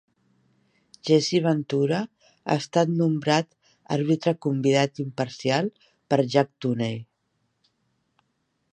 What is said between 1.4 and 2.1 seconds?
Ventura